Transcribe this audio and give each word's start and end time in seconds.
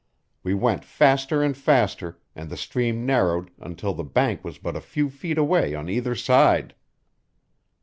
We 0.41 0.55
went 0.55 0.83
faster 0.83 1.43
and 1.43 1.55
faster, 1.55 2.17
and 2.35 2.49
the 2.49 2.57
stream 2.57 3.05
narrowed 3.05 3.51
until 3.59 3.93
the 3.93 4.03
bank 4.03 4.43
was 4.43 4.57
but 4.57 4.75
a 4.75 4.81
few 4.81 5.11
feet 5.11 5.37
away 5.37 5.75
on 5.75 5.89
either 5.89 6.15
side. 6.15 6.73